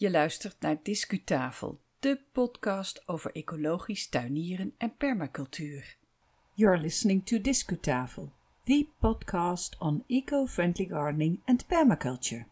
[0.00, 5.96] Je luistert naar Discutafel, de podcast over ecologisch tuinieren en permacultuur.
[6.54, 8.32] You're listening to Discutafel,
[8.64, 12.44] the podcast on eco-friendly gardening and permaculture.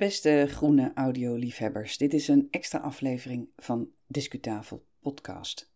[0.00, 5.72] Beste groene audioliefhebbers, dit is een extra aflevering van Discutafel podcast.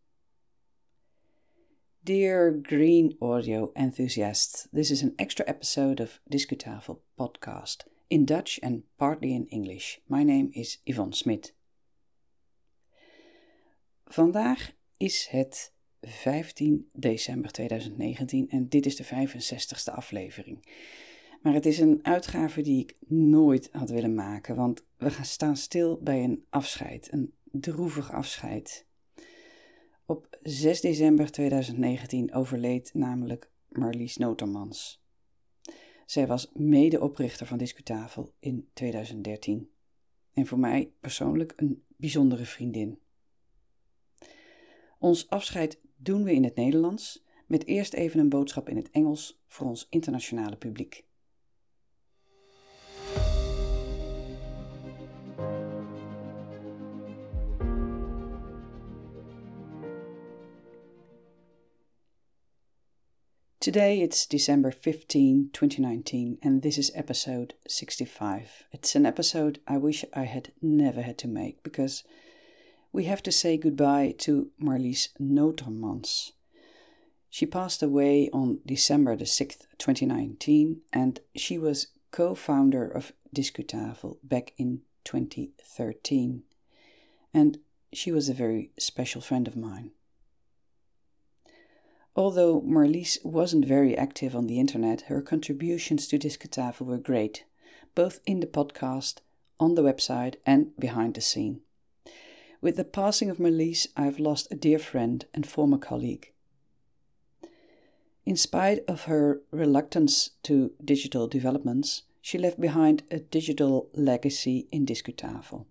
[2.00, 8.82] Dear green audio enthusiasts, this is an extra episode of Discutafel podcast in Dutch and
[8.96, 9.98] partly in English.
[10.06, 11.54] My name is Yvonne Smit.
[14.04, 20.66] Vandaag is het 15 december 2019 en dit is de 65ste aflevering.
[21.44, 25.56] Maar het is een uitgave die ik nooit had willen maken, want we gaan staan
[25.56, 28.86] stil bij een afscheid, een droevig afscheid.
[30.06, 35.04] Op 6 december 2019 overleed namelijk Marlies Notermans.
[36.06, 39.70] Zij was medeoprichter van Discutafel in 2013
[40.32, 42.98] en voor mij persoonlijk een bijzondere vriendin.
[44.98, 49.42] Ons afscheid doen we in het Nederlands, met eerst even een boodschap in het Engels
[49.46, 51.04] voor ons internationale publiek.
[63.64, 68.64] Today it's December 15, 2019, and this is episode 65.
[68.72, 72.04] It's an episode I wish I had never had to make because
[72.92, 76.32] we have to say goodbye to Marlies Notermans.
[77.30, 84.18] She passed away on December the 6th, 2019, and she was co founder of Discutafel
[84.22, 86.42] back in 2013.
[87.32, 87.60] And
[87.94, 89.92] she was a very special friend of mine.
[92.16, 97.44] Although Marlies wasn't very active on the internet, her contributions to Discutafel were great,
[97.94, 99.18] both in the podcast,
[99.58, 101.60] on the website, and behind the scene.
[102.60, 106.32] With the passing of Marlies, I've lost a dear friend and former colleague.
[108.24, 114.86] In spite of her reluctance to digital developments, she left behind a digital legacy in
[114.86, 115.66] Discutafel.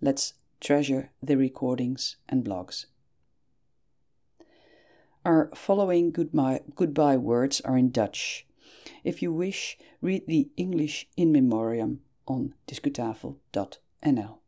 [0.00, 2.86] Let's treasure the recordings and blogs.
[5.24, 8.44] Our following goodbye, words are in Dutch.
[9.04, 14.40] If you wish, read the English in memoriam on discutafel.nl.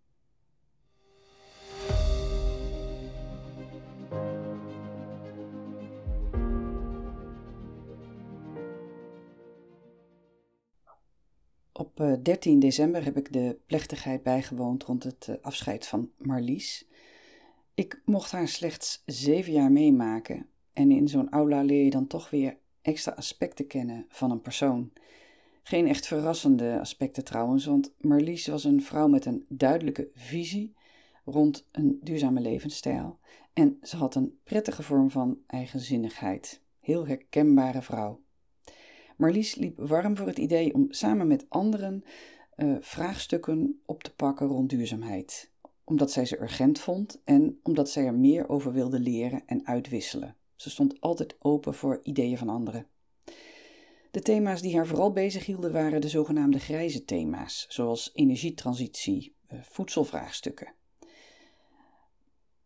[11.73, 16.89] Op 13 december heb ik de plechtigheid bijgewoond rond het afscheid van Marlies.
[17.75, 22.31] Ik mocht haar slechts zeven jaar meemaken en in zo'n aula leer je dan toch
[22.31, 24.93] weer extra aspecten kennen van een persoon.
[25.63, 30.75] Geen echt verrassende aspecten trouwens, want Marlies was een vrouw met een duidelijke visie
[31.25, 33.19] rond een duurzame levensstijl
[33.53, 36.61] en ze had een prettige vorm van eigenzinnigheid.
[36.81, 38.21] Heel herkenbare vrouw.
[39.17, 42.05] Marlies liep warm voor het idee om samen met anderen
[42.57, 45.51] uh, vraagstukken op te pakken rond duurzaamheid,
[45.85, 50.37] omdat zij ze urgent vond en omdat zij er meer over wilde leren en uitwisselen.
[50.65, 52.87] Ze stond altijd open voor ideeën van anderen.
[54.11, 60.75] De thema's die haar vooral bezighielden waren de zogenaamde grijze thema's, zoals energietransitie, eh, voedselvraagstukken.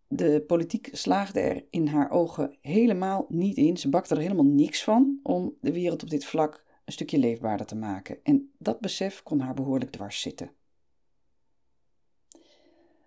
[0.09, 3.76] De politiek slaagde er in haar ogen helemaal niet in.
[3.76, 7.66] Ze bakte er helemaal niks van om de wereld op dit vlak een stukje leefbaarder
[7.66, 8.19] te maken.
[8.22, 10.50] En dat besef kon haar behoorlijk dwars zitten.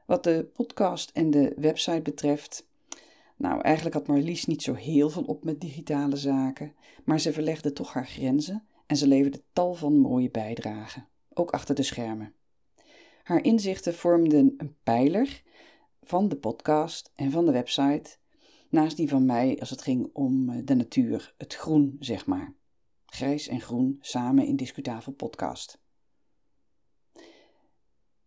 [0.05, 2.69] Wat de podcast en de website betreft,
[3.41, 7.73] nou, eigenlijk had Marlies niet zo heel veel op met digitale zaken, maar ze verlegde
[7.73, 12.33] toch haar grenzen en ze leverde tal van mooie bijdragen, ook achter de schermen.
[13.23, 15.41] Haar inzichten vormden een pijler
[16.01, 18.17] van de podcast en van de website,
[18.69, 22.53] naast die van mij als het ging om eh, de natuur, het groen, zeg maar.
[23.05, 25.81] Grijs en groen samen in Discutafel podcast.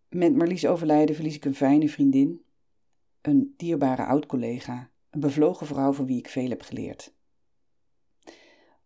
[0.09, 2.45] Met Marlies overlijden verlies ik een fijne vriendin,
[3.21, 7.15] een dierbare oud-collega een bevlogen vrouw van wie ik veel heb geleerd.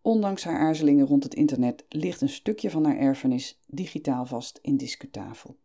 [0.00, 4.76] Ondanks haar aarzelingen rond het internet ligt een stukje van haar erfenis digitaal vast in
[4.76, 5.58] Discutafel.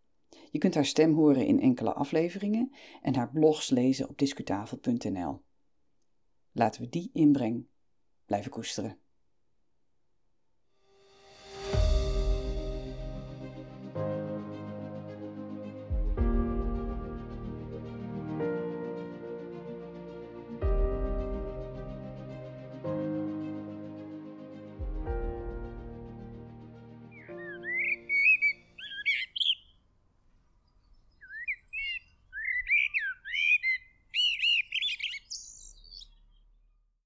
[0.51, 2.71] Je kunt haar stem horen in enkele afleveringen
[3.01, 5.41] en haar blogs lezen op discutafel.nl.
[6.51, 7.65] Laten we die inbreng
[8.25, 8.97] blijven koesteren.